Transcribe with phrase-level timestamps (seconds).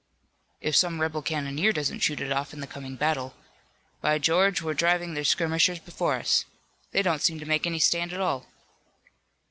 [0.61, 3.35] "If some rebel cannoneer doesn't shoot it off in the coming battle.
[4.01, 6.45] By George, we're driving their skirmishers before us!
[6.91, 8.47] They don't seem to make any stand at all!"